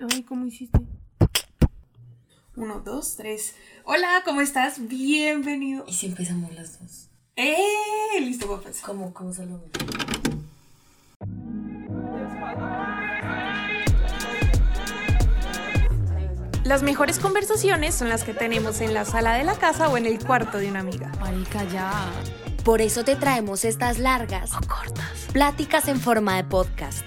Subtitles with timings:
[0.00, 0.78] Ay, ¿cómo hiciste?
[2.56, 3.54] Uno, dos, tres.
[3.84, 4.86] Hola, ¿cómo estás?
[4.88, 5.84] Bienvenido.
[5.86, 7.08] ¿Y si empezamos las dos?
[7.36, 7.56] ¡Eh!
[8.20, 8.80] Listo, papás.
[8.80, 9.68] ¿Cómo, cómo saludamos?
[16.64, 20.04] Las mejores conversaciones son las que tenemos en la sala de la casa o en
[20.06, 21.10] el cuarto de una amiga.
[21.20, 21.90] Marica, ya.
[22.64, 25.28] Por eso te traemos estas largas O cortas.
[25.32, 27.06] pláticas en forma de podcast.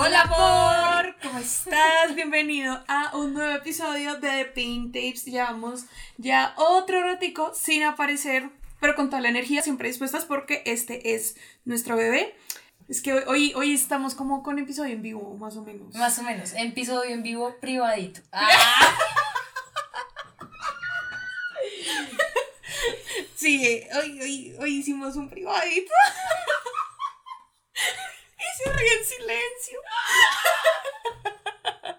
[0.00, 1.16] Hola, amor.
[1.20, 2.14] ¿Cómo estás?
[2.14, 5.24] Bienvenido a un nuevo episodio de The Pink Tapes.
[5.24, 5.86] Llevamos
[6.18, 8.48] ya otro ratico sin aparecer,
[8.78, 12.36] pero con toda la energía, siempre dispuestas porque este es nuestro bebé.
[12.88, 15.92] Es que hoy, hoy, estamos como con episodio en vivo, más o menos.
[15.96, 16.52] Más o menos.
[16.56, 18.20] Episodio en vivo privadito.
[18.32, 18.96] Ah,
[23.34, 25.92] Sí, hoy, hoy, hoy hicimos un privadito.
[28.64, 29.80] Y se ríe en silencio.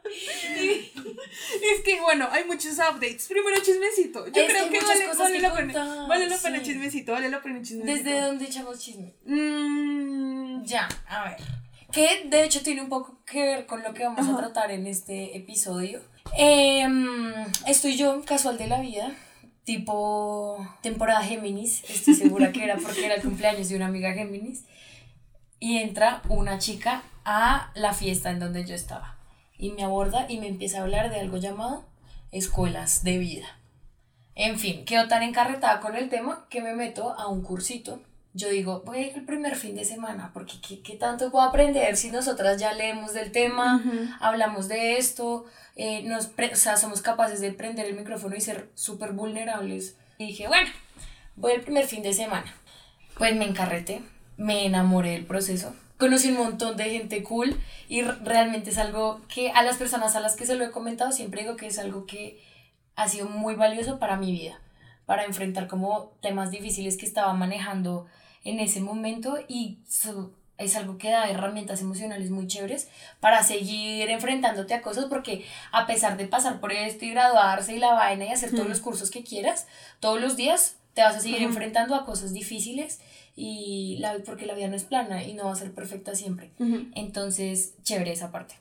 [1.75, 3.27] es que bueno, hay muchos updates.
[3.27, 4.27] Primero chismecito.
[4.27, 6.05] Yo Es que creo que muchas vale, vale que la pena.
[6.07, 6.65] Vale la pena sí.
[6.65, 8.03] chismecito, vale la pena chismecito.
[8.03, 9.13] ¿Desde dónde echamos chisme?
[9.25, 11.37] Mm, Ya, a ver.
[11.91, 14.33] Que de hecho tiene un poco que ver con lo que vamos Ajá.
[14.33, 16.01] a tratar en este episodio.
[16.37, 17.33] Em,
[17.65, 19.11] estoy yo, casual de la vida,
[19.63, 21.83] tipo temporada Géminis.
[21.89, 24.65] Estoy segura que era porque era el cumpleaños de una amiga Géminis.
[25.59, 29.17] Y entra una chica a la fiesta en donde yo estaba.
[29.57, 31.85] Y me aborda y me empieza a hablar de algo llamado
[32.31, 33.47] escuelas de vida.
[34.35, 38.01] En fin, quedo tan encarretada con el tema que me meto a un cursito.
[38.33, 41.43] Yo digo, voy a ir el primer fin de semana, porque ¿qué, qué tanto puedo
[41.43, 43.83] aprender si nosotras ya leemos del tema,
[44.21, 48.41] hablamos de esto, eh, nos pre- o sea, somos capaces de prender el micrófono y
[48.41, 49.97] ser súper vulnerables?
[50.19, 50.69] Y dije, bueno,
[51.35, 52.53] voy el primer fin de semana.
[53.17, 54.03] Pues me encarreté,
[54.39, 59.51] me enamoré del proceso, conocí un montón de gente cool y realmente es algo que
[59.51, 62.05] a las personas a las que se lo he comentado siempre digo que es algo
[62.05, 62.41] que
[62.95, 64.59] ha sido muy valioso para mi vida,
[65.05, 68.05] para enfrentar como temas difíciles que estaba manejando
[68.45, 72.89] en ese momento y so- es algo que da herramientas emocionales muy chéveres
[73.21, 77.79] para seguir enfrentándote a cosas porque a pesar de pasar por esto y graduarse y
[77.79, 79.67] la vaina y hacer todos los cursos que quieras,
[80.01, 82.99] todos los días te vas a seguir enfrentando a cosas difíciles
[83.41, 86.51] y la, porque la vida no es plana y no va a ser perfecta siempre.
[86.93, 88.55] Entonces, chévere esa parte.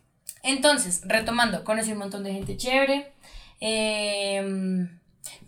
[0.45, 3.13] Entonces, retomando, conocí un montón de gente chévere.
[3.59, 4.89] em,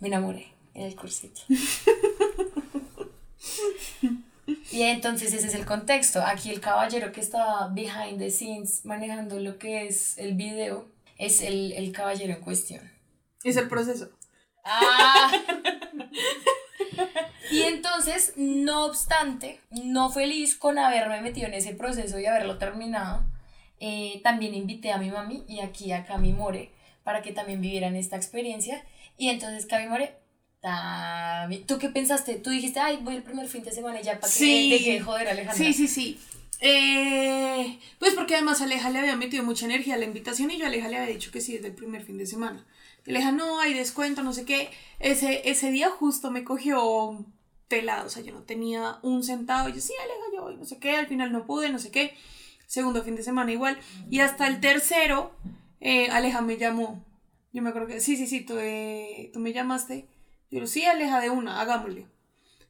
[0.01, 1.39] me enamoré en el cursito.
[4.71, 6.21] y entonces ese es el contexto.
[6.21, 11.41] Aquí el caballero que está behind the scenes manejando lo que es el video es
[11.41, 12.91] el, el caballero en cuestión.
[13.45, 14.09] Es el proceso.
[14.65, 15.31] Ah.
[17.49, 23.23] Y entonces, no obstante, no feliz con haberme metido en ese proceso y haberlo terminado,
[23.79, 26.71] eh, también invité a mi mami y aquí a Cami More
[27.03, 28.85] para que también vivieran esta experiencia.
[29.17, 30.15] Y entonces Cami More,
[30.61, 32.35] también- ¿tú qué pensaste?
[32.35, 34.69] Tú dijiste, ay, voy el primer fin de semana y ya para que Sí.
[34.69, 35.55] deje de joder a Alejandra.
[35.65, 36.19] Sí, sí, sí.
[36.63, 40.65] Eh, pues porque además Aleja le había metido mucha energía a la invitación y yo
[40.65, 42.63] a Aleja le había dicho que sí desde el primer fin de semana.
[43.05, 44.69] Y Aleja, no, hay descuento, no sé qué.
[44.99, 47.25] Ese, ese día justo me cogió
[47.67, 49.69] pelado, o sea, yo no tenía un centavo.
[49.69, 51.91] Y yo, sí, Aleja, yo voy, no sé qué, al final no pude, no sé
[51.91, 52.15] qué.
[52.67, 53.79] Segundo fin de semana igual.
[54.09, 55.31] Y hasta el tercero,
[55.79, 57.03] eh, Aleja me llamó.
[57.53, 60.07] Yo me acuerdo que, sí, sí, sí, tú, eh, me llamaste.
[60.51, 62.07] Yo, le sí, Aleja, de una, hagámosle.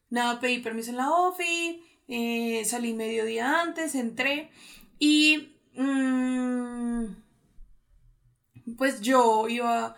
[0.10, 4.52] Nada, pedí permiso en la OFI, eh, salí medio día antes, entré
[5.00, 7.06] y mm,
[8.78, 9.96] pues yo iba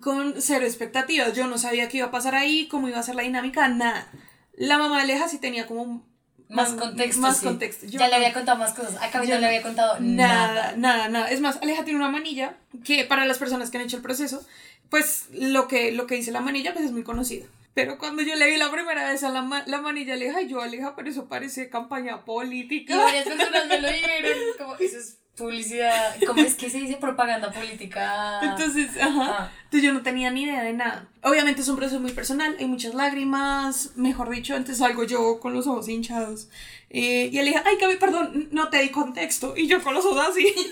[0.00, 3.14] con cero expectativas, yo no sabía qué iba a pasar ahí, cómo iba a ser
[3.14, 4.10] la dinámica, nada.
[4.54, 6.06] La mamá de Aleja sí tenía como
[6.48, 7.20] Más contexto.
[7.20, 7.44] Más sí.
[7.46, 7.86] contexto.
[7.86, 8.96] Yo ya le había contado más cosas.
[9.00, 10.76] A Cami yo no le había contado Nada, nada.
[10.76, 11.30] nada, nada.
[11.30, 14.44] Es más, Aleja tiene una manilla que para las personas que han hecho el proceso,
[14.90, 17.46] pues lo que, lo que dice la manilla pues es muy conocido.
[17.72, 20.96] Pero cuando yo le vi la primera vez a la, la manilla Aleja, yo Aleja,
[20.96, 22.96] pero eso parece campaña Y política.
[22.96, 24.38] varias personas me lo dijeron.
[24.58, 26.16] Como, eso es publicidad.
[26.26, 28.40] ¿Cómo es que se dice propaganda política?
[28.42, 29.26] Entonces, ajá.
[29.28, 29.52] Ah.
[29.64, 31.08] Entonces yo no tenía ni idea de nada.
[31.22, 35.54] Obviamente es un proceso muy personal, hay muchas lágrimas, mejor dicho, antes salgo yo con
[35.54, 36.48] los ojos hinchados.
[36.90, 39.56] Eh, y él ay, Gaby, perdón, no te di contexto.
[39.56, 40.54] Y yo con los ojos así.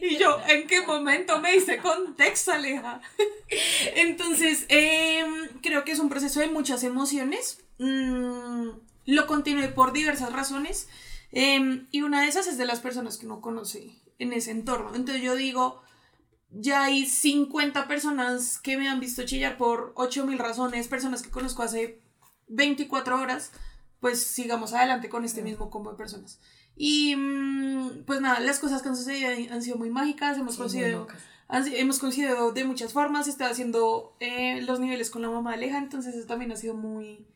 [0.00, 3.00] Y yo, ¿en qué momento me hice contexto, Aleja?
[3.94, 7.62] Entonces, em, creo que es un proceso de muchas emociones.
[7.78, 8.70] Mm,
[9.06, 10.88] lo continué por diversas razones.
[11.36, 14.94] Em, y una de esas es de las personas que no conocí en ese entorno.
[14.94, 15.82] Entonces yo digo,
[16.50, 21.64] ya hay 50 personas que me han visto chillar por 8000 razones, personas que conozco
[21.64, 22.00] hace
[22.46, 23.50] 24 horas,
[23.98, 26.40] pues sigamos adelante con este mismo combo de personas.
[26.76, 31.08] Y mm, pues nada, las cosas que han sucedido han sido muy mágicas, hemos coincidido,
[31.48, 35.78] hemos coincidido de muchas formas, estaba haciendo eh, los niveles con la mamá de Aleja,
[35.78, 37.26] entonces eso también ha sido muy,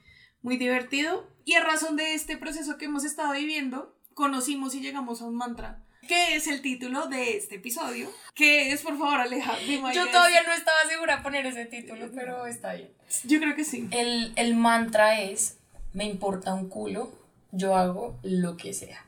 [0.42, 1.26] muy divertido.
[1.48, 5.34] Y a razón de este proceso que hemos estado viviendo, conocimos y llegamos a un
[5.34, 8.10] mantra ¿Qué es el título de este episodio?
[8.34, 9.54] ¿Qué es, por favor, Aleja?
[9.94, 12.90] Yo todavía no estaba segura de poner ese título, pero está bien.
[13.24, 13.88] Yo creo que sí.
[13.92, 15.56] El, el mantra es,
[15.94, 17.18] me importa un culo,
[17.50, 19.06] yo hago lo que sea.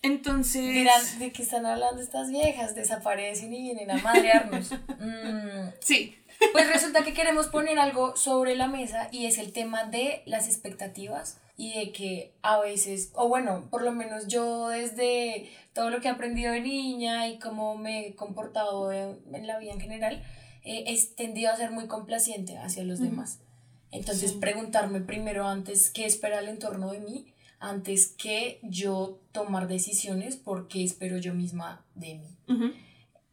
[0.00, 0.72] Entonces.
[0.72, 2.74] Dirán, ¿de qué están hablando estas viejas?
[2.74, 4.70] Desaparecen y vienen a madrearnos.
[4.98, 5.72] Mm.
[5.80, 6.18] Sí.
[6.52, 10.46] Pues resulta que queremos poner algo sobre la mesa y es el tema de las
[10.46, 16.00] expectativas y de que a veces, o bueno, por lo menos yo desde todo lo
[16.00, 20.22] que he aprendido de niña y cómo me he comportado en, la vida en general,
[20.64, 23.40] eh, he tendido a ser muy complaciente hacia los demás.
[23.90, 30.36] Entonces preguntarme primero antes qué espera el entorno de mí, antes que yo tomar decisiones
[30.36, 32.74] porque espero yo misma de mí.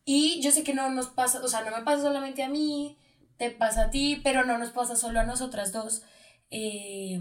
[0.04, 2.98] Y yo sé que no nos pasa, o sea, no me pasa solamente a mí,
[3.38, 6.04] te pasa a ti, pero no nos pasa solo a nosotras dos.
[6.50, 7.20] Eh,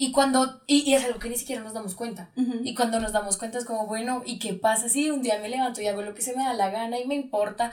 [0.00, 2.30] y cuando, y, es algo que ni siquiera nos damos cuenta.
[2.62, 5.48] Y cuando nos damos cuenta es como, bueno, ¿y qué pasa si un día me
[5.48, 7.72] levanto y hago lo que se me da la gana y me importa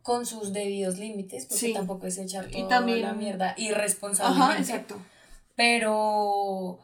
[0.00, 1.44] con sus debidos límites?
[1.44, 4.52] Porque tampoco es echar toda la mierda irresponsablemente.
[4.52, 4.96] Ajá, exacto.
[5.56, 6.78] Pero,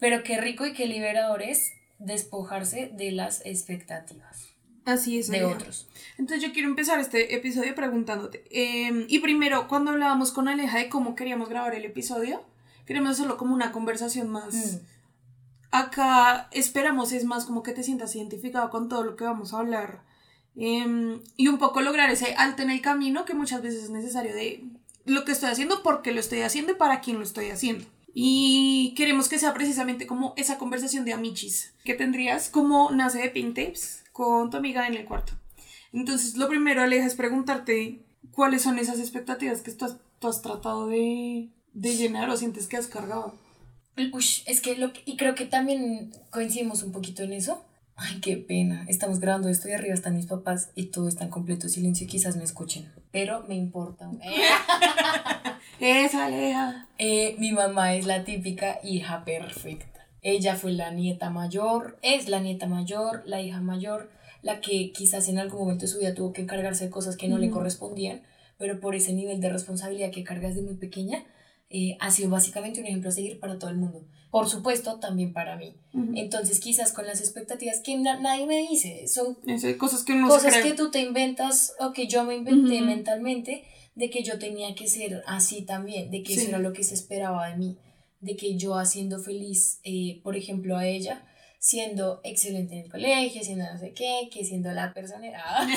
[0.00, 1.70] pero qué rico y qué liberador es
[2.00, 4.53] despojarse de las expectativas.
[4.84, 5.28] Así es.
[5.28, 5.88] De otros.
[6.18, 8.44] Entonces yo quiero empezar este episodio preguntándote.
[8.50, 12.42] Em, y primero, cuando hablábamos con Aleja de cómo queríamos grabar el episodio,
[12.86, 14.54] queremos hacerlo como una conversación más.
[14.54, 14.78] Mm.
[15.70, 19.58] Acá esperamos es más como que te sientas identificado con todo lo que vamos a
[19.58, 20.02] hablar.
[20.56, 24.34] Em, y un poco lograr ese alto en el camino que muchas veces es necesario
[24.34, 24.64] de
[25.04, 27.86] lo que estoy haciendo, porque lo estoy haciendo y para quién lo estoy haciendo.
[28.12, 33.30] Y queremos que sea precisamente como esa conversación de amichis que tendrías como nace de
[33.30, 35.32] Pink Tapes con tu amiga en el cuarto.
[35.92, 38.00] Entonces, lo primero, Aleja, es preguntarte
[38.30, 42.86] cuáles son esas expectativas que tú has tratado de, de llenar o sientes que has
[42.86, 43.34] cargado.
[43.96, 47.64] Uy, es que lo y creo que también coincidimos un poquito en eso.
[47.96, 48.84] Ay, qué pena.
[48.88, 52.08] Estamos grabando esto y arriba están mis papás y todo está en completo silencio y
[52.08, 52.92] quizás me escuchen.
[53.10, 54.10] Pero me importa.
[55.80, 56.88] Esa Lea.
[56.98, 59.93] Eh, mi mamá es la típica hija perfecta.
[60.24, 64.10] Ella fue la nieta mayor, es la nieta mayor, la hija mayor,
[64.42, 67.28] la que quizás en algún momento de su vida tuvo que encargarse de cosas que
[67.28, 68.22] no le correspondían,
[68.58, 71.24] pero por ese nivel de responsabilidad que cargas de muy pequeña,
[71.68, 74.06] eh, ha sido básicamente un ejemplo a seguir para todo el mundo.
[74.30, 75.76] Por supuesto, también para mí.
[76.14, 79.34] Entonces, quizás con las expectativas que nadie me dice, son
[79.78, 83.62] cosas que, cosas que tú te inventas o que yo me inventé mentalmente
[83.94, 86.94] de que yo tenía que ser así también, de que eso era lo que se
[86.94, 87.76] esperaba de mí,
[88.24, 91.26] de que yo haciendo feliz, eh, por ejemplo, a ella,
[91.58, 95.68] siendo excelente en el colegio, siendo no sé qué, que siendo la persona, ah,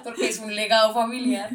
[0.04, 1.50] porque es un legado familiar,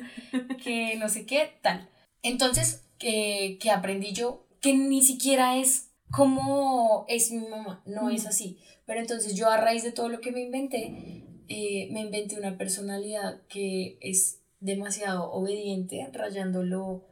[0.64, 1.90] que no sé qué, tal.
[2.24, 8.60] Entonces, que, aprendí yo, que ni siquiera es como es mi mamá, no es así.
[8.86, 12.58] Pero entonces yo a raíz de todo lo que me inventé, eh, me inventé una
[12.58, 17.08] personalidad que es demasiado obediente, rayando lo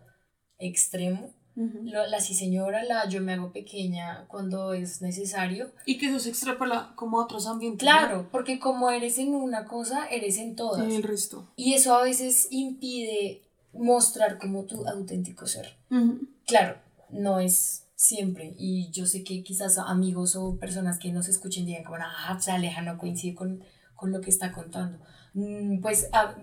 [0.60, 1.34] extremo.
[1.56, 5.72] La sí señora, la yo me hago pequeña cuando es necesario.
[5.86, 7.80] Y que eso se extrapola como a otros ambientes.
[7.80, 10.84] Claro, porque como eres en una cosa, eres en todas.
[10.84, 11.48] En el resto.
[11.56, 15.78] Y eso a veces impide mostrar como tu auténtico ser.
[16.46, 16.78] Claro,
[17.10, 18.54] no es siempre.
[18.58, 22.52] Y yo sé que quizás amigos o personas que nos escuchen digan como, ah, se
[22.52, 23.64] aleja, no coincide con,
[23.96, 25.00] con lo que está contando.
[25.34, 26.36] Mm, pues ah,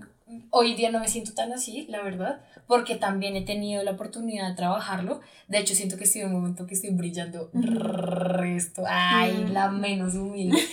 [0.50, 4.49] hoy día no me siento tan así, la verdad, porque también he tenido la oportunidad
[4.49, 5.21] de trabajarlo.
[5.49, 8.85] De hecho, siento que estoy en un momento que estoy brillando resto.
[8.87, 9.52] Ay, mm.
[9.52, 10.59] la menos humilde.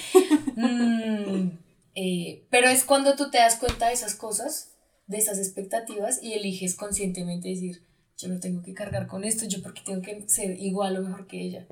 [0.56, 1.58] Mm,
[1.96, 4.74] eh, pero es cuando tú te das cuenta de esas cosas
[5.08, 7.86] de esas expectativas y eliges conscientemente decir,
[8.18, 11.28] yo no tengo que cargar con esto, yo porque tengo que ser igual o mejor
[11.28, 11.68] que ella.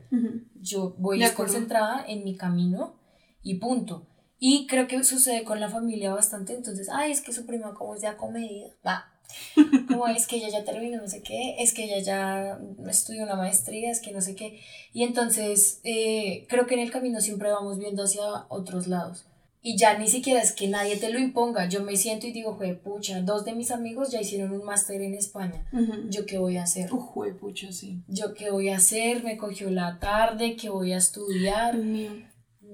[0.56, 2.96] Yo voy concentrada en mi camino
[3.42, 4.08] y punto.
[4.43, 7.93] Y creo que sucede con la familia bastante, entonces, ay, es que su prima como
[7.93, 9.07] es ya comedida, va.
[9.88, 13.36] Como es que ella ya terminó no sé qué, es que ella ya estudió una
[13.36, 14.60] maestría, es que no sé qué.
[14.93, 19.25] Y entonces, eh, creo que en el camino siempre vamos viendo hacia otros lados
[19.62, 21.69] Y ya ni siquiera es que nadie te lo imponga.
[21.69, 25.01] Yo me siento y digo, jue pucha, dos de mis amigos ya hicieron un máster
[25.01, 25.65] en España.
[26.10, 26.91] ¿Yo qué voy a hacer?
[26.91, 28.01] Uh, pucha, sí.
[28.07, 29.24] ¿Yo qué voy a hacer?
[29.24, 31.77] Me cogió la tarde, ¿qué voy a estudiar?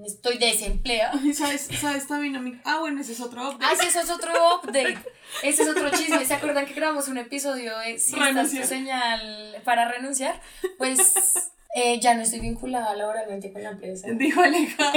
[0.05, 1.13] Estoy desempleada.
[1.33, 2.59] ¿Sabes, ¿Sabes también a mí?
[2.63, 3.65] Ah, bueno, ese es otro update.
[3.65, 4.97] Ah, ese es otro update.
[5.43, 6.25] Ese es otro chisme.
[6.25, 10.41] ¿Se acuerdan que grabamos un episodio de si estás tu señal para renunciar?
[10.77, 14.07] Pues eh, ya no estoy vinculada laboralmente con la empresa.
[14.11, 14.93] Dijo Aleja,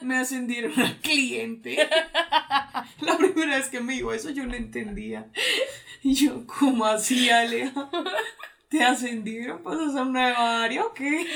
[0.00, 1.88] me ascendieron a cliente.
[3.00, 5.26] La primera vez que me dijo eso yo no entendía.
[6.02, 7.90] Y yo, ¿cómo así, Aleja?
[8.68, 9.62] ¿Te ascendieron?
[9.62, 11.26] ¿Pasas a una área o qué?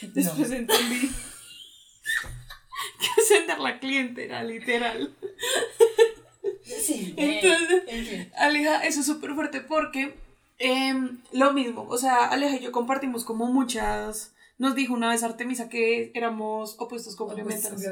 [0.00, 1.10] Después entendí
[3.00, 5.14] que ascender la cliente era literal.
[6.62, 7.14] Sí.
[7.18, 10.14] Entonces, Aleja, eso es súper fuerte porque
[10.62, 14.34] Em, lo mismo, o sea, Aleja y yo compartimos como muchas.
[14.58, 17.82] Nos dijo una vez Artemisa que éramos opuestos complementarios.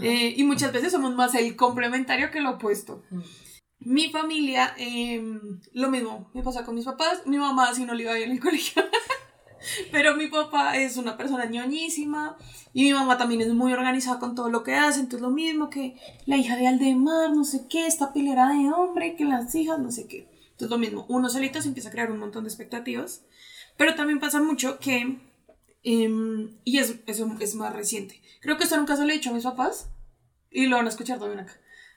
[0.00, 3.02] Eh, y muchas veces somos más el complementario que el opuesto.
[3.80, 7.26] Mi familia, em, lo mismo, me pasa con mis papás.
[7.26, 8.82] Mi mamá, si no le iba bien en el colegio.
[9.92, 12.36] Pero mi papá es una persona ñoñísima
[12.72, 15.00] y mi mamá también es muy organizada con todo lo que hace.
[15.00, 15.96] Entonces, lo mismo que
[16.26, 19.90] la hija de Aldemar, no sé qué, esta pilera de hombre, que las hijas, no
[19.90, 20.28] sé qué.
[20.56, 23.26] Entonces lo mismo, uno solito se empieza a crear un montón de expectativas,
[23.76, 25.18] pero también pasa mucho que,
[25.82, 29.28] em, y es, eso es más reciente, creo que esto nunca se lo he dicho
[29.28, 29.90] a mis papás,
[30.50, 31.52] y lo van a escuchar también acá,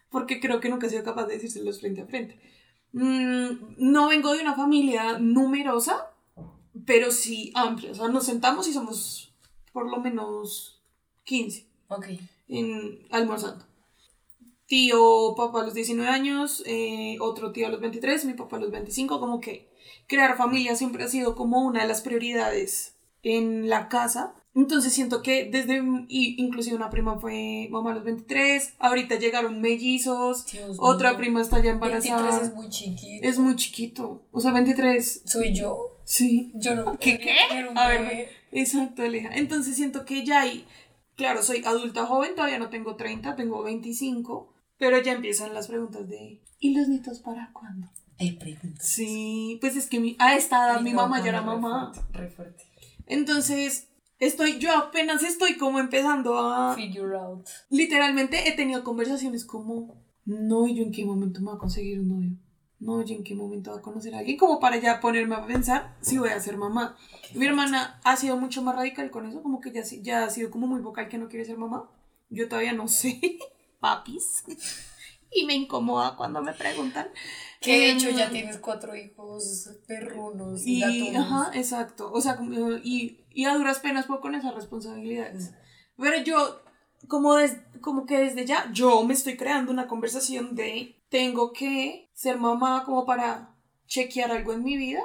[0.09, 2.37] porque creo que nunca he sido capaz de decírselos frente a frente.
[2.91, 6.08] Mm, no vengo de una familia numerosa,
[6.85, 9.33] pero sí amplia, o sea, nos sentamos y somos
[9.73, 10.81] por lo menos
[11.25, 11.67] 15
[12.47, 13.69] en, almorzando
[14.69, 18.59] tío, papá a los 19 años, eh, otro tío a los 23, mi papá a
[18.59, 19.67] los 25, como que
[20.07, 24.35] crear familia siempre ha sido como una de las prioridades en la casa.
[24.55, 30.45] Entonces siento que desde, inclusive una prima fue mamá a los 23, ahorita llegaron mellizos,
[30.77, 32.21] otra prima está ya embarazada.
[32.21, 33.27] 23 es muy chiquito.
[33.27, 35.23] Es muy chiquito, o sea, 23.
[35.25, 35.98] ¿Soy yo?
[36.09, 36.51] Sí.
[36.55, 36.97] Yo no.
[36.97, 37.19] ¿Qué?
[37.19, 37.35] ¿Qué?
[37.75, 39.29] A ver, exacto, Aleja.
[39.35, 40.65] Entonces siento que ya hay,
[41.15, 46.07] claro, soy adulta joven, todavía no tengo 30, tengo 25 pero ya empiezan las preguntas
[46.07, 47.87] de ¿y los nietos para cuándo?
[48.17, 48.85] Hay preguntas.
[48.85, 51.91] Sí, pues es que mi, a esta edad mi, mamá ya era mamá.
[52.11, 52.63] Re fuerte,
[53.05, 53.89] Entonces,
[54.19, 56.75] estoy, yo apenas estoy como empezando a...
[56.75, 57.47] Figure out.
[57.69, 61.99] Literalmente he tenido conversaciones como, no, ¿y yo en qué momento me voy a conseguir
[61.99, 62.31] un novio?
[62.79, 64.37] No, ¿y en qué momento voy a conocer a alguien?
[64.37, 66.97] Como para ya ponerme a pensar si voy a ser mamá.
[67.35, 70.49] Mi hermana ha sido mucho más radical con eso, como que ya, ya ha sido
[70.49, 71.91] como muy vocal que no quiere ser mamá.
[72.29, 73.19] Yo todavía no sé.
[73.79, 74.43] papis.
[75.31, 77.07] y me incomoda cuando me preguntan.
[77.61, 82.11] Que de hecho ya em, tienes cuatro hijos perrunos y, y Ajá, exacto.
[82.11, 82.39] O sea,
[82.83, 85.53] y, y, a duras penas puedo con esas responsabilidades.
[85.97, 86.61] Pero yo,
[87.07, 87.35] como,
[87.81, 92.83] como que desde ya, yo me estoy creando una conversación de tengo que ser mamá
[92.85, 93.55] como para
[93.87, 95.01] chequear algo en mi vida,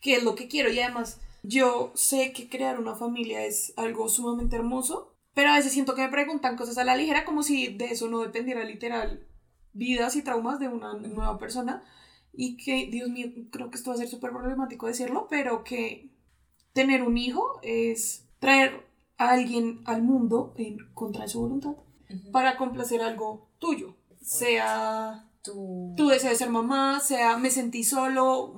[0.00, 0.70] que es lo que quiero.
[0.70, 5.72] Y además, yo sé que crear una familia es algo sumamente hermoso pero a veces
[5.72, 9.26] siento que me preguntan cosas a la ligera como si de eso no dependiera literal
[9.72, 11.82] vidas y traumas de una nueva persona.
[12.34, 16.10] Y que, Dios mío, creo que esto va a ser súper problemático decirlo, pero que
[16.72, 18.86] tener un hijo es traer
[19.18, 21.76] a alguien al mundo en contra de su voluntad
[22.30, 23.96] para complacer algo tuyo.
[24.20, 25.94] Sea tu...
[25.96, 28.54] tú deseas ser mamá, sea me sentí solo.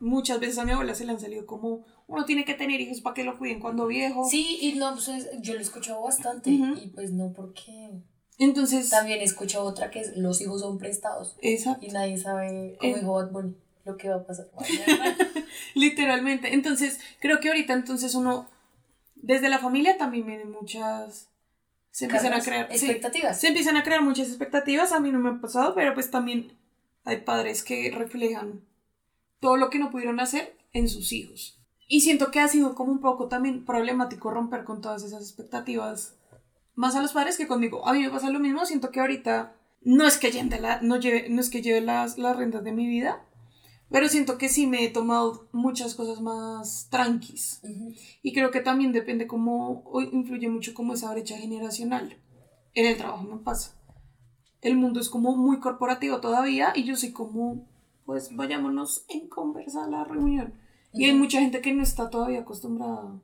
[0.00, 3.02] muchas veces a mi abuela se le han salido como uno tiene que tener hijos
[3.02, 4.26] para que lo cuiden cuando viejo.
[4.28, 7.90] Sí, y no, pues yo lo he escuchado bastante y pues no porque...
[8.38, 8.88] Entonces...
[8.88, 11.36] También he escuchado otra que es los hijos son prestados.
[11.42, 11.84] Exacto.
[11.84, 14.48] Y nadie sabe, como dijo Bad Bunny, lo que va a pasar.
[15.74, 16.54] Literalmente.
[16.54, 18.48] Entonces, creo que ahorita entonces uno,
[19.16, 21.28] desde la familia también viene muchas...
[21.90, 22.68] Se empiezan a crear...
[22.70, 23.40] Expectativas.
[23.40, 26.56] se empiezan a crear muchas expectativas, a mí no me ha pasado, pero pues también
[27.04, 28.60] hay padres que reflejan
[29.40, 31.58] todo lo que no pudieron hacer en sus hijos.
[31.88, 36.16] Y siento que ha sido como un poco también problemático romper con todas esas expectativas,
[36.74, 37.86] más a los padres que conmigo.
[37.88, 40.96] A mí me pasa lo mismo, siento que ahorita no es que lleve, la, no
[40.96, 43.24] lleve, no es que lleve las, las rentas de mi vida,
[43.90, 47.62] pero siento que sí me he tomado muchas cosas más tranquis.
[48.22, 52.16] Y creo que también depende cómo, influye mucho como esa brecha generacional.
[52.74, 53.74] En el trabajo me pasa.
[54.60, 57.66] El mundo es como muy corporativo todavía y yo soy como,
[58.04, 60.52] pues vayámonos en conversa a la reunión.
[60.92, 63.20] Y hay mucha gente que no está todavía acostumbrada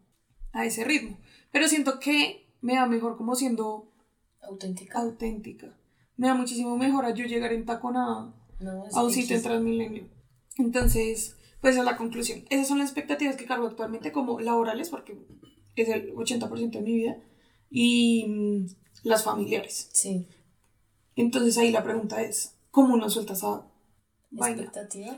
[0.53, 1.19] a ese ritmo.
[1.51, 3.93] Pero siento que me da mejor como siendo
[4.41, 4.99] auténtica.
[4.99, 5.77] auténtica.
[6.17, 8.33] Me da muchísimo mejor a yo llegar en tacón a,
[8.93, 10.14] a un sitio en Transmilenio.
[10.57, 12.45] Entonces, pues esa es la conclusión.
[12.51, 15.19] Esas son las expectativas que cargo actualmente como laborales, porque
[15.77, 17.17] es el 80% de mi vida,
[17.71, 18.67] y mm,
[19.03, 19.89] las familiares.
[19.93, 20.29] Sí.
[21.17, 23.67] Entonces ahí la pregunta es, ¿cómo uno suelta esa
[24.31, 24.71] vaina?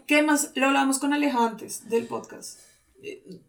[0.07, 0.53] ¿Qué más?
[0.55, 2.61] Lo hablábamos con Aleja antes del podcast.
[3.03, 3.43] Eh,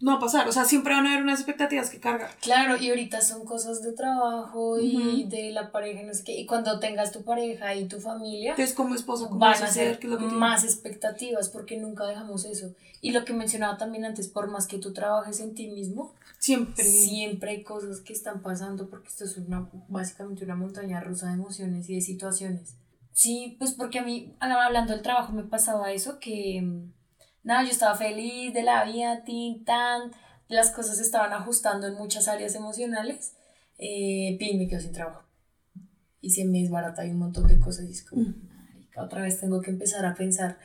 [0.00, 2.30] No va a pasar, o sea, siempre van a haber unas expectativas que cargar.
[2.40, 6.40] Claro, y ahorita son cosas de trabajo y de la pareja, y no sé qué.
[6.40, 9.66] Y cuando tengas tu pareja y tu familia, Entonces, como esposa, ¿cómo van vas a
[9.66, 9.88] hacer?
[9.88, 10.38] ser ¿Qué es lo que tiene?
[10.38, 12.74] más expectativas porque nunca dejamos eso.
[13.02, 16.82] Y lo que mencionaba también antes, por más que tú trabajes en ti mismo, Siempre.
[16.84, 21.34] siempre hay cosas que están pasando porque esto es una, básicamente una montaña rusa de
[21.34, 22.74] emociones y de situaciones.
[23.12, 26.62] Sí, pues porque a mí, hablando del trabajo, me pasaba eso, que
[27.42, 30.12] nada, yo estaba feliz de la vida, tin, tan,
[30.48, 33.34] las cosas se estaban ajustando en muchas áreas emocionales,
[33.78, 35.24] eh, pin, me quedo sin trabajo.
[36.20, 38.22] Y se me desbarata y un montón de cosas y es como,
[38.72, 40.58] marica, otra vez tengo que empezar a pensar.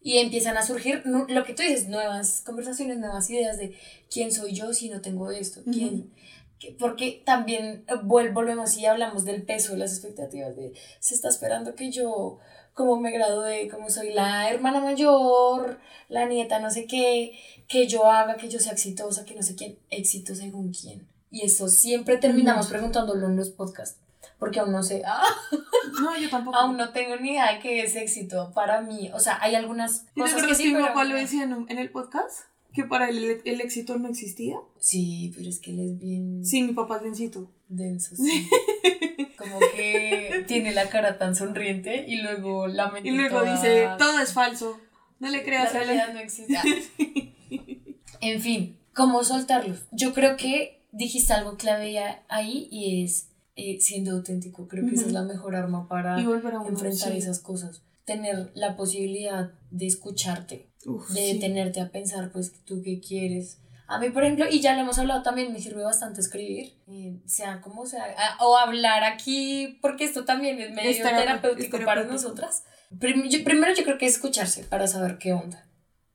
[0.00, 3.76] Y empiezan a surgir lo que tú dices, nuevas conversaciones, nuevas ideas de
[4.10, 6.12] quién soy yo si no tengo esto, quién,
[6.58, 11.28] que- porque también eh, volvemos y hablamos del peso de las expectativas de se está
[11.28, 12.38] esperando que yo
[12.78, 18.06] como me gradué, como soy la hermana mayor, la nieta no sé qué, que yo
[18.06, 21.08] haga, que yo sea exitosa, que no sé quién, éxito según quién.
[21.32, 23.98] Y eso siempre terminamos preguntándolo en los podcasts,
[24.38, 25.24] porque aún no sé, ah,
[26.00, 26.56] No, yo tampoco.
[26.56, 29.10] aún no tengo ni idea de qué es éxito para mí.
[29.12, 31.42] O sea, hay algunas ¿Y te cosas que acuerdas sí, que mi papá lo decía
[31.42, 32.42] en, en el podcast?
[32.72, 34.56] Que para él el, éxito no existía.
[34.78, 37.50] Sí, pero es que él es bien Sí, mi papá es densito.
[37.68, 38.48] denso, sí.
[39.38, 43.88] Como que tiene la cara tan sonriente y luego la mente Y luego toda- dice,
[43.98, 44.78] todo es falso.
[45.20, 45.84] No le la creas a él.
[45.86, 46.56] realidad no existe.
[46.56, 46.62] Ah.
[48.20, 49.84] En fin, ¿cómo soltarlos?
[49.92, 54.66] Yo creo que dijiste algo clave ahí y es eh, siendo auténtico.
[54.66, 56.34] Creo que esa es la mejor arma para uno,
[56.68, 57.18] enfrentar sí.
[57.18, 57.82] esas cosas.
[58.04, 61.32] Tener la posibilidad de escucharte, Uf, de sí.
[61.34, 63.58] detenerte a pensar, pues, tú qué quieres.
[63.90, 67.20] A mí, por ejemplo, y ya lo hemos hablado también, me sirve bastante escribir, eh,
[67.24, 71.84] sea como sea, a- o hablar aquí, porque esto también es medio Es terapéutico es
[71.84, 72.12] para terapéutico.
[72.12, 72.64] nosotras.
[73.00, 75.66] Prim- yo- primero yo creo que es escucharse para saber qué onda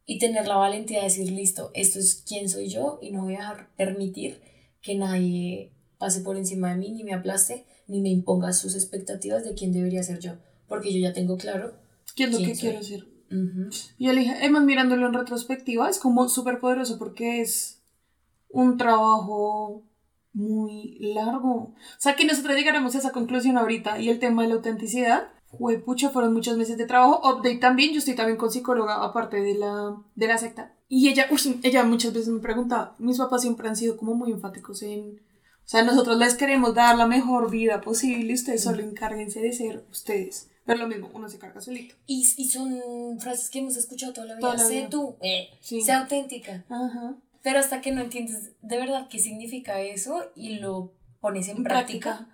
[0.05, 3.35] y tener la valentía de decir, listo, esto es quién soy yo y no voy
[3.35, 4.39] a permitir
[4.81, 9.43] que nadie pase por encima de mí, ni me aplaste, ni me imponga sus expectativas
[9.45, 10.33] de quién debería ser yo,
[10.67, 11.73] porque yo ya tengo claro.
[12.15, 12.69] ¿Qué es lo quién que soy.
[12.69, 13.12] quiero ser?
[13.97, 17.81] Y yo le dije, además mirándolo en retrospectiva, es como súper poderoso porque es
[18.49, 19.83] un trabajo
[20.33, 21.51] muy largo.
[21.51, 25.29] O sea, que nosotros llegáramos a esa conclusión ahorita y el tema de la autenticidad,
[25.85, 27.21] pucha, fueron muchos meses de trabajo.
[27.23, 30.73] Update también, yo estoy también con psicóloga aparte de la, de la secta.
[30.87, 34.31] Y ella, uy, ella muchas veces me preguntaba, mis papás siempre han sido como muy
[34.31, 35.21] enfáticos en...
[35.65, 39.53] O sea, nosotros les queremos dar la mejor vida posible y ustedes solo encárguense de
[39.53, 40.49] ser ustedes.
[40.65, 41.95] Pero lo mismo, uno se carga solito.
[42.07, 44.41] Y, y son frases que hemos escuchado toda la vida.
[44.41, 44.89] Toda la sé vida.
[44.89, 45.81] tú, eh, Sí.
[45.81, 46.63] sé auténtica.
[46.69, 47.15] Ajá.
[47.41, 51.63] Pero hasta que no entiendes de verdad qué significa eso y lo pones en, En
[51.63, 52.32] práctica, práctica.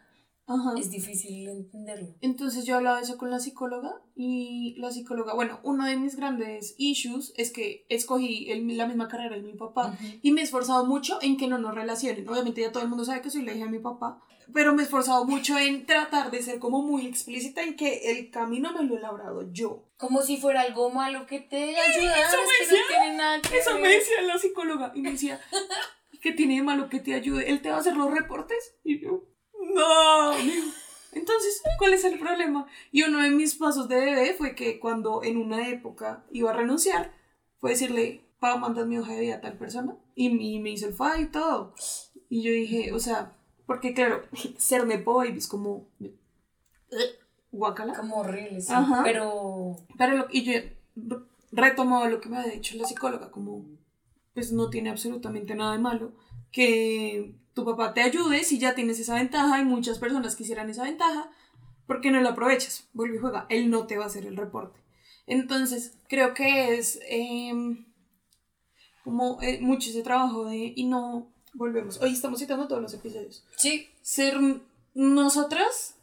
[0.52, 0.74] Ajá.
[0.78, 2.16] es difícil entenderlo.
[2.22, 6.16] Entonces yo hablaba de eso con la psicóloga y la psicóloga, bueno, uno de mis
[6.16, 10.06] grandes issues es que escogí el- la misma carrera de mi papá Ujú.
[10.24, 12.28] y me he esforzado mucho en que no nos relacionen.
[12.28, 14.20] Obviamente ya todo el mundo sabe que soy la hija de mi papá,
[14.52, 18.32] pero me he esforzado mucho en tratar de ser como muy explícita en que el
[18.32, 19.84] camino me lo he labrado yo.
[19.98, 22.98] Como si fuera algo malo que te ayudara, eso me es que no decía.
[23.04, 23.82] tiene nada que Eso ver.
[23.84, 25.40] me decía la psicóloga y me decía,
[26.22, 27.50] ¿qué tiene de malo que te ayude?
[27.52, 28.76] ¿Él te va a hacer los reportes?
[28.84, 29.24] Y yo,
[29.74, 30.34] no.
[31.12, 32.68] Entonces, ¿cuál es el problema?
[32.92, 36.54] Y uno de mis pasos de bebé fue que cuando en una época iba a
[36.54, 37.14] renunciar,
[37.60, 39.96] fue decirle, pa, mandas mi hoja de vida a tal persona.
[40.16, 41.74] Y, y me hizo el fa y todo.
[42.30, 44.22] Y yo dije, o sea, porque claro,
[44.58, 45.88] ser nepo baby es como...
[47.52, 47.94] Guacala.
[47.96, 48.72] Como horrible, sí.
[48.72, 49.02] Ajá.
[49.04, 50.54] Pero Pero lo, y yo
[50.96, 53.66] re- retomaba lo que me había dicho la psicóloga, como
[54.36, 56.12] pues no tiene absolutamente nada de malo
[56.52, 60.84] que tu papá te ayude si ya tienes esa ventaja y muchas personas quisieran esa
[60.84, 61.30] ventaja,
[61.88, 62.88] ¿por qué no la aprovechas?
[62.94, 64.80] Vuelve y juega, él no te va a hacer el reporte.
[65.28, 67.86] Entonces, creo que es em,
[69.04, 73.46] como eh, mucho ese trabajo de, y no, volvemos, hoy estamos citando todos los episodios,
[73.58, 73.90] sí.
[74.02, 74.38] ser
[74.94, 75.96] nosotras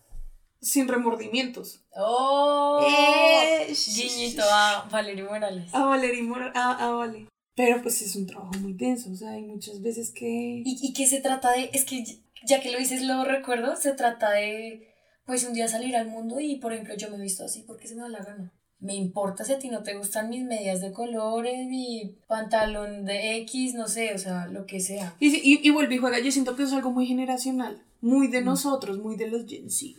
[0.60, 1.80] sin remordimientos.
[1.94, 5.74] Oh, Eh, guiñito a Valerio Morales.
[5.74, 7.28] A Valerie Mora, a, a Vale.
[7.56, 10.62] Pero pues es un trabajo muy denso, o sea, hay muchas veces que...
[10.64, 11.70] ¿Y, y qué se trata de?
[11.72, 12.04] Es que
[12.44, 16.38] ya que lo dices, lo recuerdo, se trata de, pues un día salir al mundo
[16.38, 18.52] y, por ejemplo, yo me he visto así porque se me da la gana.
[18.78, 23.38] Me importa si a ti no te gustan mis medias de colores, mi pantalón de
[23.38, 25.16] X, no sé, o sea, lo que sea.
[25.18, 28.28] Y, y, y vuelve y juega, yo siento que eso es algo muy generacional, muy
[28.28, 28.30] Mm.
[28.32, 29.96] de nosotros, muy de los Gen Z.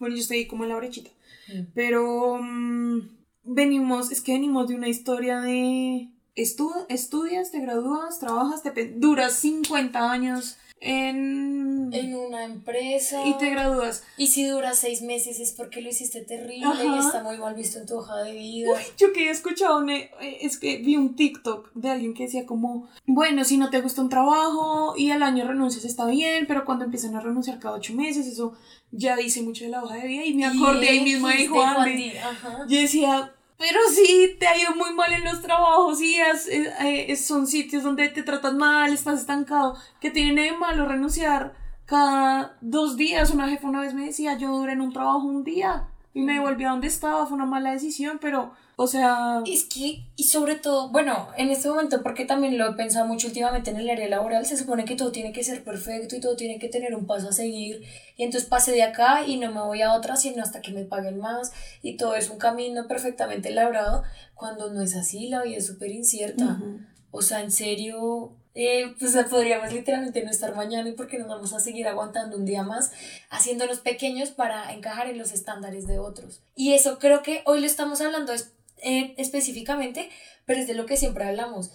[0.00, 1.10] Bueno, yo estoy como en la brechita.
[1.46, 1.60] Mm.
[1.74, 3.00] Pero mm,
[3.44, 6.08] venimos, es que venimos de una historia de...
[6.42, 12.14] Estu estudias, te gradúas, trabajas, te duras 50 años en en...
[12.14, 13.24] Una empresa.
[13.26, 14.04] Y te gradúas.
[14.18, 17.78] Y si dura seis meses es porque lo hiciste terrible y está muy mal visto
[17.78, 18.70] en tu hoja de vida.
[18.70, 20.10] Uy, yo que he escuchado, un- eh,
[20.42, 24.02] es que vi un TikTok de alguien que decía como, bueno, si no te gusta
[24.02, 27.94] un trabajo y al año renuncias está bien, pero cuando empiezan a renunciar cada ocho
[27.94, 28.52] meses, eso
[28.92, 31.84] ya dice mucho de la hoja de vida y me acordé ahí mismo de Juan.
[31.96, 32.20] de-.
[32.68, 36.72] Yo decía, pero sí, te ha ido muy mal en los trabajos y has- eh,
[37.10, 42.56] eh, son sitios donde te tratan mal, estás estancado, que tiene de malo renunciar cada
[42.60, 43.30] dos días.
[43.30, 46.40] Una jefa una vez me decía, yo duré en un trabajo un día y me
[46.40, 50.54] volví a donde estaba, fue una mala decisión, pero, o sea, Es que, y sobre
[50.54, 54.06] todo, bueno, en este momento, porque también lo he pensado mucho últimamente en el área
[54.06, 57.04] laboral, se supone que todo tiene que ser perfecto y todo tiene que tener un
[57.04, 57.82] paso a seguir.
[58.16, 60.84] Y entonces pasé de acá y no me voy a otra, sino hasta que me
[60.84, 61.50] paguen más.
[61.82, 64.04] Y todo es un camino perfectamente labrado,
[64.36, 66.44] cuando no es así, la vida es súper incierta.
[66.44, 66.78] Ujú.
[67.10, 71.52] O sea, en serio, eh, pues podríamos literalmente no estar mañana y porque nos vamos
[71.52, 72.92] a seguir aguantando un día más,
[73.30, 76.42] haciéndonos pequeños para encajar en los estándares de otros.
[76.54, 80.08] Y eso creo que hoy lo estamos hablando es- eh, específicamente,
[80.46, 81.70] pero es de lo que siempre hablamos.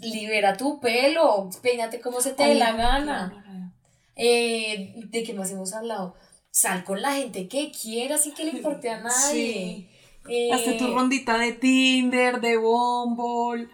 [0.00, 3.72] Libera tu pelo, peínate como se te dé la gana.
[4.16, 6.14] Eh, ¿De qué más hemos hablado?
[6.50, 9.90] Sal con la gente que quieras y que le importe a nadie.
[10.28, 13.68] Eh, Hazte tu rondita de Tinder, de Bumble.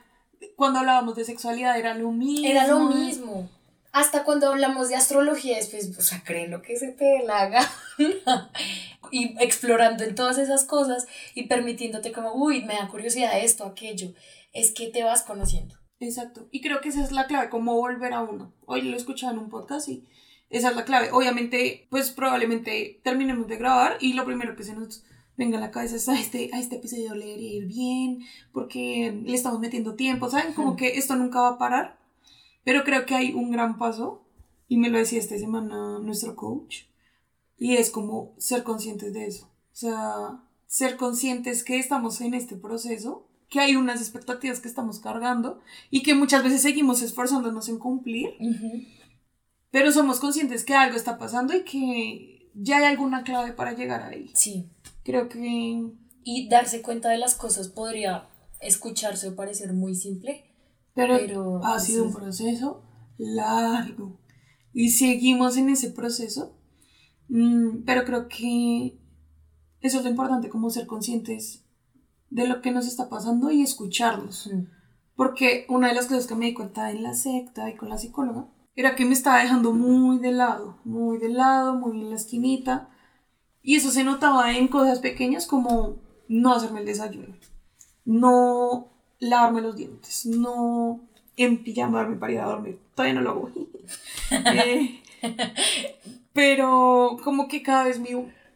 [0.57, 2.47] Cuando hablábamos de sexualidad era lo mismo.
[2.49, 3.49] Era lo mismo.
[3.93, 7.71] Hasta cuando hablamos de astrología, después, o sea, lo que se te dé la gana.
[9.11, 14.15] y explorando en todas esas cosas y permitiéndote como, uy, me da curiosidad esto, aquello.
[14.53, 15.77] Es que te vas conociendo.
[15.99, 16.49] Exacto.
[16.51, 18.55] Y creo que esa es la clave, cómo volver a uno.
[18.65, 20.09] Hoy lo escuchaba en un podcast y
[20.49, 21.11] esa es la clave.
[21.13, 25.05] Obviamente, pues probablemente terminemos de grabar y lo primero que se nos
[25.37, 28.21] venga a la cabeza es a este, a este episodio le debería ir bien,
[28.53, 30.53] porque le estamos metiendo tiempo, ¿saben?
[30.53, 32.00] Como que esto nunca va a parar.
[32.65, 34.27] Pero creo que hay un gran paso,
[34.69, 36.85] y me lo decía esta semana nuestro coach,
[37.59, 39.47] y es como ser conscientes de eso.
[39.47, 45.01] O sea, ser conscientes que estamos en este proceso, que hay unas expectativas que estamos
[45.01, 48.31] cargando y que muchas veces seguimos esforzándonos en cumplir,
[49.71, 54.03] pero somos conscientes que algo está pasando y que ya hay alguna clave para llegar
[54.03, 54.31] ahí.
[54.35, 54.71] Sí.
[55.03, 55.91] Creo que...
[56.23, 58.29] Y darse cuenta de las cosas podría
[58.61, 60.50] escucharse o parecer muy simple.
[61.07, 62.83] Pero, Pero, ha pues, sido un es- proceso
[63.19, 64.19] largo
[64.73, 66.57] y seguimos en ese proceso,
[67.33, 68.99] Mm, pero creo que
[69.81, 71.65] eso es lo importante, como ser conscientes
[72.29, 74.51] de lo que nos está pasando y escucharnos.
[75.15, 77.99] Porque una de las cosas que me di cuenta en la secta y con la
[77.99, 82.17] psicóloga era que me estaba dejando muy de lado, muy de lado, muy en la
[82.17, 82.89] esquinita.
[83.63, 87.37] Y eso se notaba en cosas pequeñas como no hacerme el desayuno,
[88.05, 91.01] no lavarme los dientes, no
[91.37, 92.79] empijamarme para ir a dormir.
[92.95, 93.51] Todavía no lo hago.
[94.33, 95.03] Eh,
[96.33, 98.11] pero como que cada vez mi,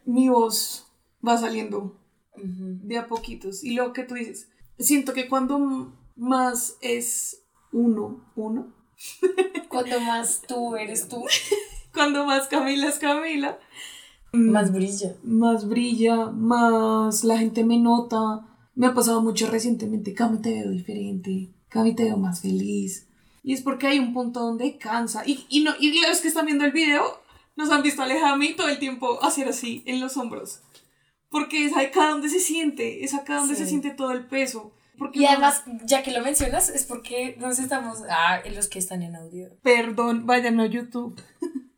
[0.05, 0.87] mi voz
[1.25, 1.97] va saliendo
[2.37, 3.63] de a poquitos.
[3.63, 4.49] Y lo que tú dices,
[4.79, 8.73] siento que cuando más es uno, uno,
[9.69, 11.25] Cuanto más tú eres tú,
[11.93, 13.59] cuando más Camila es Camila,
[14.31, 15.15] más brilla.
[15.23, 18.45] más brilla, más la gente me nota.
[18.75, 23.07] Me ha pasado mucho recientemente, Cami te veo diferente, Cami te veo más feliz.
[23.43, 25.23] Y es porque hay un punto donde cansa.
[25.25, 27.03] Y, y, no, y los que están viendo el video
[27.55, 28.07] nos han visto a
[28.57, 30.59] todo el tiempo hacer así en los hombros.
[31.29, 33.63] Porque es acá donde se siente, es acá donde Sí.
[33.63, 34.71] se siente todo el peso.
[34.97, 37.99] Porque Y no- además, ya que lo mencionas, es porque nos estamos.
[38.09, 39.49] Ah, los que están en audio.
[39.61, 41.15] Perdón, vayan a YouTube.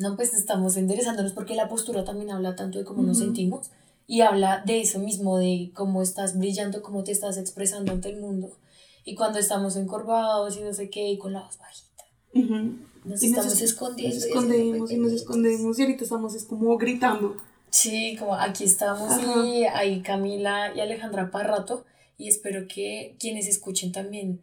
[0.00, 3.24] No, pues estamos enderezándonos porque la postura también habla tanto de cómo nos Ujú.
[3.26, 3.72] sentimos
[4.08, 8.20] y habla de eso mismo, de cómo estás brillando, cómo te estás expresando ante el
[8.20, 8.56] mundo.
[9.04, 12.78] Y cuando estamos encorvados y no sé qué, y con la voz bajita, Ujú.
[13.04, 14.16] nos Y nos estamos es- escondiendo.
[14.16, 15.12] Nos y escondemos y nos pequeñitos.
[15.20, 17.36] escondemos y ahorita estamos es como gritando.
[17.70, 19.46] Sí, como aquí estamos Ajá.
[19.46, 21.84] y ahí Camila y Alejandra para rato
[22.16, 24.40] y espero que quienes escuchen también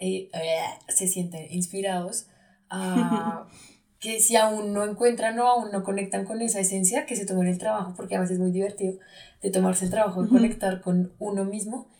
[0.00, 0.58] eh, eh,
[0.88, 2.26] se sienten inspirados
[2.68, 3.46] a
[4.00, 7.48] que si aún no encuentran o aún no conectan con esa esencia, que se tomen
[7.48, 8.98] el trabajo, porque a veces es muy divertido
[9.42, 11.90] de tomarse el trabajo de conectar con uno mismo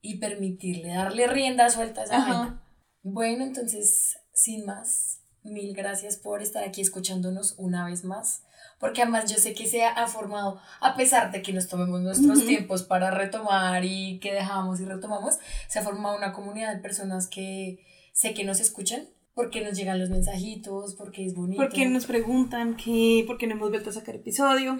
[0.00, 2.62] y permitirle darle rienda suelta a esa vaina.
[3.02, 8.44] Bueno, entonces, sin más, mil gracias por estar aquí escuchándonos una vez más,
[8.78, 12.46] porque además yo sé que se ha formado, a pesar de que nos tomemos nuestros
[12.46, 17.26] tiempos para retomar y que dejamos y retomamos, se ha formado una comunidad de personas
[17.26, 21.60] que sé que nos escuchan, porque nos llegan los mensajitos, porque es bonito.
[21.60, 24.78] Porque nos preguntan que, por qué no hemos vuelto a sacar episodio.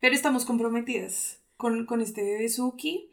[0.00, 3.08] Pero estamos comprometidas con, con este bebé Suki.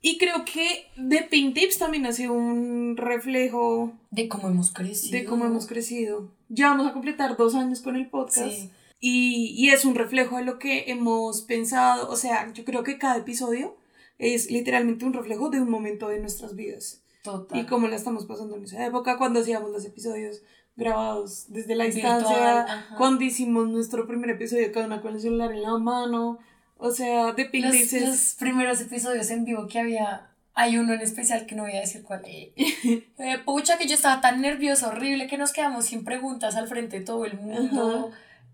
[0.00, 5.16] Y creo que The Pink Tips también ha sido un reflejo De cómo hemos crecido.
[5.16, 6.28] de cómo hemos crecido.
[6.48, 8.50] ya vamos a completar dos años con el podcast.
[8.50, 8.70] Sí.
[8.98, 12.08] Y, y es un reflejo de lo que hemos pensado.
[12.08, 13.76] O sea, yo creo que cada episodio
[14.18, 17.01] es literalmente un reflejo de un momento de nuestras vidas.
[17.22, 17.60] Total.
[17.60, 20.42] Y cómo la estamos pasando en esa época, cuando hacíamos los episodios
[20.76, 22.96] grabados desde la distancia, ajá.
[22.96, 26.38] cuando hicimos nuestro primer episodio cada una con el celular en la mano.
[26.78, 31.46] O sea, de los, los primeros episodios en vivo que había, hay uno en especial
[31.46, 32.50] que no voy a decir cuál es.
[33.18, 36.98] Eh, pucha, que yo estaba tan nerviosa, horrible, que nos quedamos sin preguntas al frente
[36.98, 38.10] de todo el mundo.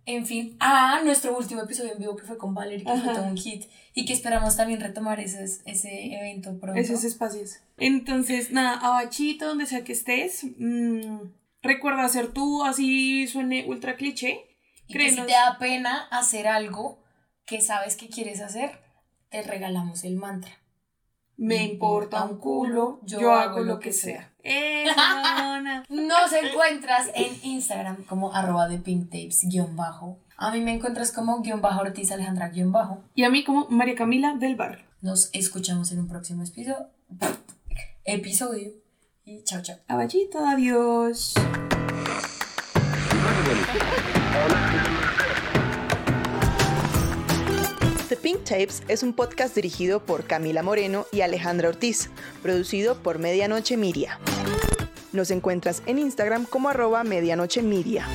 [0.09, 3.13] En fin, ah, nuestro último episodio en vivo que fue con Valerie, que fue Ajá.
[3.13, 3.67] todo un hit.
[3.93, 6.81] Y que esperamos también retomar ese, ese evento pronto.
[6.81, 7.59] esos espacios.
[7.77, 11.29] Entonces, nada, abachito, donde sea que estés, mm,
[11.61, 14.47] recuerda hacer tú, así suene ultra cliché.
[14.87, 17.03] Y que si te da pena hacer algo
[17.45, 18.81] que sabes que quieres hacer,
[19.29, 20.53] te regalamos el mantra.
[21.37, 24.33] Me importa un culo, yo, hago lo que sea.
[25.89, 30.19] Nos encuentras en Instagram como arroba de pinktapes guion bajo.
[30.37, 33.03] A mí me encuentras como guion bajo Ortiz Alejandra guion bajo.
[33.15, 34.87] Y a mí como María Camila del Bar.
[35.01, 36.89] Nos escuchamos en un próximo episodio.
[38.05, 38.73] episodio.
[39.25, 39.77] Y chao, chao.
[39.89, 41.35] Abachito, adiós.
[48.09, 52.09] The Pink Tapes es un podcast dirigido por Camila Moreno y Alejandra Ortiz,
[52.43, 54.19] producido por Medianoche Miria.
[55.13, 58.07] Nos encuentras en Instagram como arroba medianoche miria.